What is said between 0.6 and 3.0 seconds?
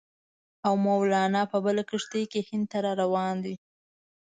او مولنا په بله کښتۍ کې هند ته را